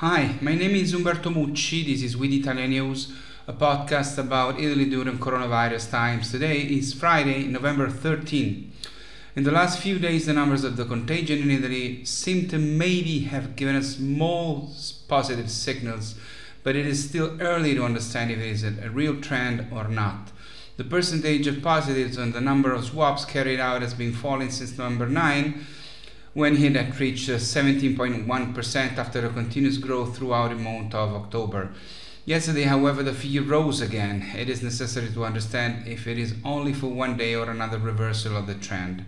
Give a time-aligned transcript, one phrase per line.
[0.00, 1.84] Hi, my name is Umberto Mucci.
[1.84, 3.12] This is We the Italian News,
[3.46, 6.30] a podcast about Italy during coronavirus times.
[6.30, 8.72] Today is Friday, November 13.
[9.36, 13.18] In the last few days, the numbers of the contagion in Italy seem to maybe
[13.24, 14.70] have given us more
[15.06, 16.14] positive signals,
[16.62, 20.32] but it is still early to understand if it is a real trend or not.
[20.78, 24.78] The percentage of positives and the number of swabs carried out has been falling since
[24.78, 25.66] November 9
[26.32, 31.72] when had reached uh, 17.1% after a continuous growth throughout the month of October.
[32.24, 34.30] Yesterday, however, the figure rose again.
[34.36, 38.36] It is necessary to understand if it is only for one day or another reversal
[38.36, 39.04] of the trend.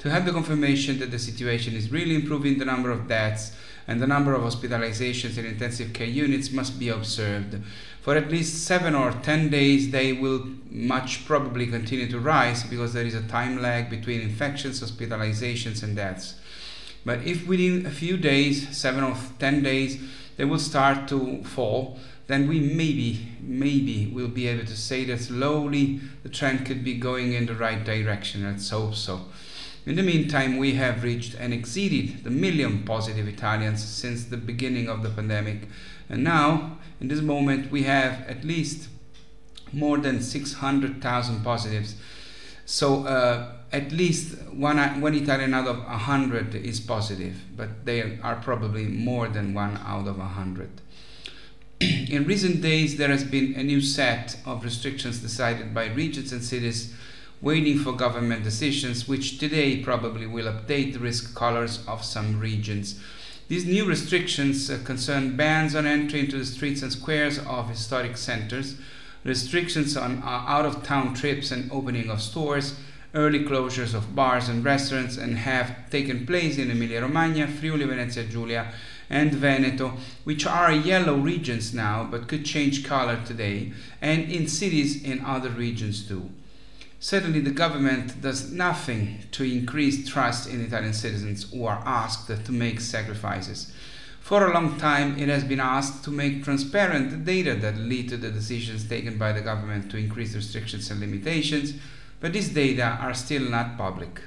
[0.00, 3.52] To have the confirmation that the situation is really improving, the number of deaths
[3.86, 7.58] and the number of hospitalizations in intensive care units must be observed.
[8.02, 12.92] For at least seven or ten days, they will much probably continue to rise because
[12.92, 16.34] there is a time lag between infections, hospitalizations, and deaths.
[17.08, 19.98] But if within a few days, seven or ten days,
[20.36, 25.20] they will start to fall, then we maybe, maybe will be able to say that
[25.20, 28.44] slowly the trend could be going in the right direction.
[28.44, 29.22] Let's hope so.
[29.86, 34.90] In the meantime, we have reached and exceeded the million positive Italians since the beginning
[34.90, 35.60] of the pandemic.
[36.10, 38.90] And now, in this moment, we have at least
[39.72, 41.94] more than 600,000 positives.
[42.70, 48.36] So, uh, at least one, one Italian out of 100 is positive, but they are
[48.36, 50.82] probably more than one out of 100.
[51.80, 56.44] In recent days, there has been a new set of restrictions decided by regions and
[56.44, 56.92] cities
[57.40, 63.00] waiting for government decisions, which today probably will update the risk colors of some regions.
[63.48, 68.18] These new restrictions uh, concern bans on entry into the streets and squares of historic
[68.18, 68.76] centers,
[69.24, 72.78] restrictions on uh, out of town trips and opening of stores,
[73.14, 78.24] early closures of bars and restaurants and have taken place in Emilia Romagna, Friuli Venezia
[78.24, 78.72] Giulia,
[79.10, 79.94] and Veneto,
[80.24, 85.50] which are yellow regions now but could change color today, and in cities in other
[85.50, 86.30] regions too.
[87.00, 92.52] Certainly, the government does nothing to increase trust in Italian citizens who are asked to
[92.52, 93.72] make sacrifices.
[94.28, 98.10] For a long time, it has been asked to make transparent the data that lead
[98.10, 101.72] to the decisions taken by the government to increase restrictions and limitations
[102.20, 104.20] but these data are still not public.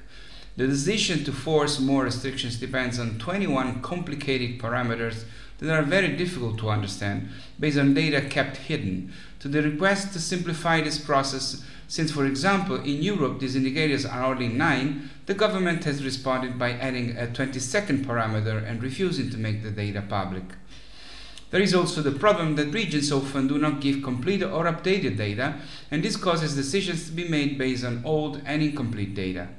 [0.57, 5.25] The decision to force more restrictions depends on 21 complicated parameters
[5.61, 7.29] that are very difficult to understand
[7.59, 9.13] based on data kept hidden.
[9.39, 14.33] To the request to simplify this process, since, for example, in Europe these indicators are
[14.33, 19.61] only 9, the government has responded by adding a 22nd parameter and refusing to make
[19.61, 20.44] the data public.
[21.51, 25.55] There is also the problem that regions often do not give complete or updated data,
[25.91, 29.49] and this causes decisions to be made based on old and incomplete data.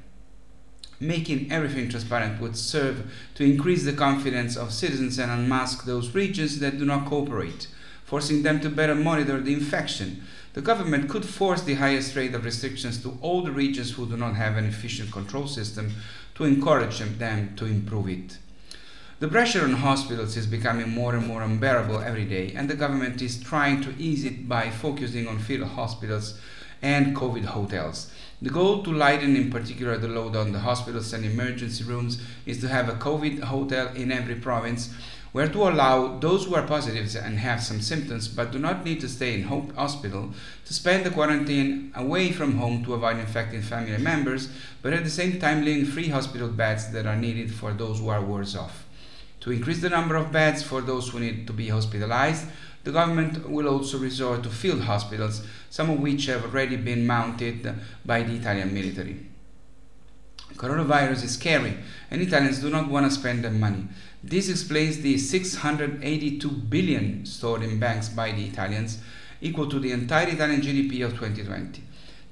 [1.02, 6.60] Making everything transparent would serve to increase the confidence of citizens and unmask those regions
[6.60, 7.66] that do not cooperate,
[8.04, 10.22] forcing them to better monitor the infection.
[10.52, 14.16] The government could force the highest rate of restrictions to all the regions who do
[14.16, 15.92] not have an efficient control system
[16.36, 18.38] to encourage them to improve it.
[19.19, 23.20] The pressure on hospitals is becoming more and more unbearable every day, and the government
[23.20, 26.38] is trying to ease it by focusing on field hospitals
[26.80, 28.12] and COVID hotels.
[28.42, 32.60] The goal to lighten, in particular, the load on the hospitals and emergency rooms is
[32.60, 34.92] to have a COVID hotel in every province
[35.30, 39.00] where to allow those who are positive and have some symptoms but do not need
[39.00, 40.31] to stay in hospital
[40.64, 44.48] to spend the quarantine away from home to avoid infecting family members,
[44.82, 48.08] but at the same time leaving free hospital beds that are needed for those who
[48.08, 48.84] are worse off.
[49.42, 52.47] To increase the number of beds for those who need to be hospitalized,
[52.84, 57.75] the government will also resort to field hospitals, some of which have already been mounted
[58.04, 59.26] by the Italian military.
[60.54, 61.76] Coronavirus is scary,
[62.10, 63.88] and Italians do not want to spend their money.
[64.22, 68.99] This explains the 682 billion stored in banks by the Italians,
[69.41, 71.82] equal to the entire Italian GDP of 2020.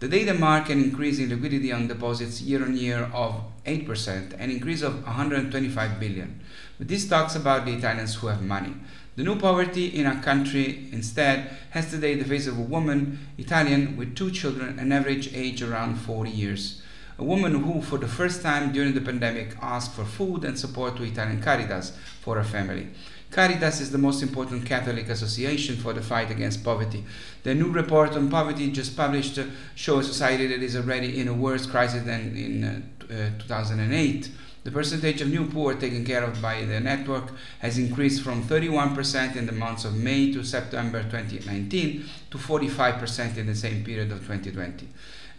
[0.00, 4.50] The data mark an increase in liquidity on deposits year on year of 8%, an
[4.50, 6.40] increase of 125 billion.
[6.78, 8.74] But this talks about the Italians who have money.
[9.20, 13.98] The new poverty in our country instead has today the face of a woman, Italian,
[13.98, 16.80] with two children, an average age around 40 years.
[17.18, 20.96] A woman who, for the first time during the pandemic, asked for food and support
[20.96, 22.88] to Italian Caritas for her family.
[23.30, 27.04] Caritas is the most important Catholic association for the fight against poverty.
[27.42, 29.38] The new report on poverty just published
[29.74, 32.80] shows a society that is already in a worse crisis than in uh,
[33.12, 34.30] uh, 2008.
[34.62, 37.30] The percentage of new poor taken care of by the network
[37.60, 43.46] has increased from 31% in the months of May to September 2019 to 45% in
[43.46, 44.86] the same period of 2020.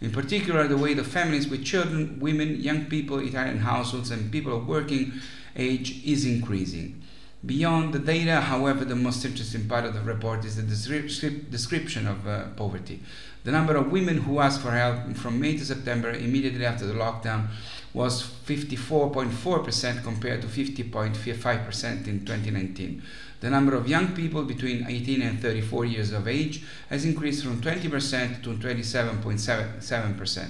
[0.00, 4.56] In particular, the weight of families with children, women, young people, Italian households, and people
[4.56, 5.12] of working
[5.54, 7.00] age is increasing.
[7.44, 12.24] Beyond the data, however, the most interesting part of the report is the description of
[12.24, 13.02] uh, poverty.
[13.42, 16.94] The number of women who asked for help from May to September immediately after the
[16.94, 17.48] lockdown
[17.92, 23.02] was 54.4% compared to 50.5% in 2019.
[23.40, 27.60] The number of young people between 18 and 34 years of age has increased from
[27.60, 30.46] 20% to 27.7%.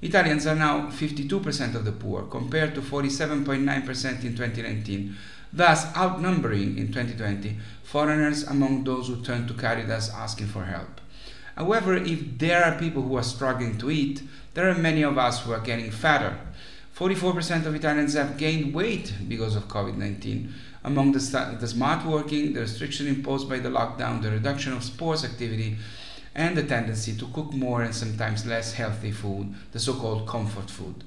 [0.00, 5.16] Italians are now 52% of the poor compared to 47.9% in 2019,
[5.54, 11.00] thus outnumbering in 2020 foreigners among those who turn to Caritas asking for help.
[11.56, 14.22] However, if there are people who are struggling to eat,
[14.54, 16.36] there are many of us who are getting fatter.
[16.96, 20.52] 44% of Italians have gained weight because of COVID 19.
[20.84, 25.24] Among the, the smart working, the restriction imposed by the lockdown, the reduction of sports
[25.24, 25.76] activity,
[26.34, 30.68] and the tendency to cook more and sometimes less healthy food, the so called comfort
[30.68, 31.04] food.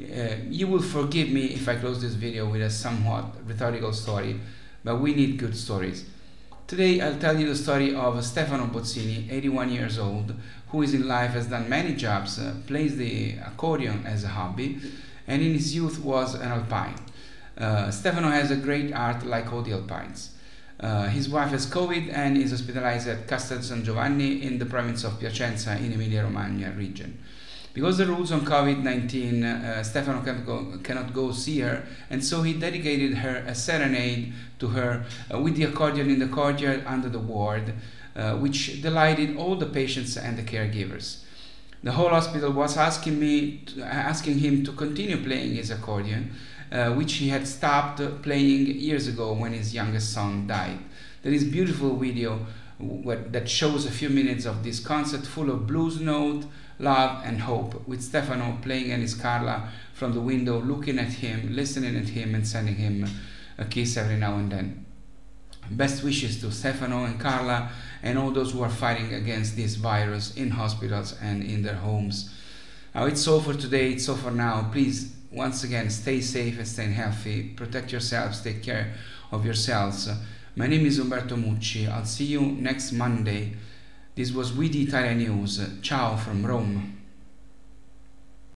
[0.00, 4.38] Uh, you will forgive me if I close this video with a somewhat rhetorical story,
[4.84, 6.04] but we need good stories.
[6.68, 10.34] Today I'll tell you the story of Stefano Bozzini, 81 years old,
[10.68, 14.78] who is in life has done many jobs, uh, plays the accordion as a hobby,
[15.26, 16.94] and in his youth was an alpine.
[17.56, 20.30] Uh, Stefano has a great art like all the alpines.
[20.78, 25.02] Uh, his wife has COVID and is hospitalized at Castel San Giovanni in the province
[25.02, 27.18] of Piacenza in Emilia-Romagna region.
[27.74, 32.24] Because the rules on COVID 19, uh, Stefano cannot go, cannot go see her, and
[32.24, 36.82] so he dedicated her a serenade to her uh, with the accordion in the courtyard
[36.86, 37.74] under the ward,
[38.16, 41.22] uh, which delighted all the patients and the caregivers.
[41.82, 46.32] The whole hospital was asking me, to, asking him to continue playing his accordion,
[46.72, 50.78] uh, which he had stopped playing years ago when his youngest son died.
[51.22, 52.46] There is beautiful video
[52.80, 56.44] that shows a few minutes of this concert full of blues note,
[56.78, 61.96] love, and hope, with Stefano playing Alice Carla from the window, looking at him, listening
[61.96, 63.06] at him, and sending him
[63.58, 64.86] a kiss every now and then.
[65.70, 67.70] Best wishes to Stefano and Carla
[68.02, 72.34] and all those who are fighting against this virus in hospitals and in their homes.
[72.94, 74.70] Now it's all for today, it's all for now.
[74.72, 77.50] Please, once again, stay safe and stay healthy.
[77.50, 78.94] Protect yourselves, take care
[79.30, 80.08] of yourselves.
[80.56, 81.88] My name is Umberto Mucci.
[81.88, 83.54] I'll see you next Monday.
[84.18, 85.60] This was We the Italian News.
[85.80, 86.97] Ciao from Rome.